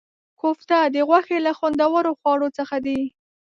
[0.41, 3.01] کوفته د غوښې له خوندورو خواړو څخه دی.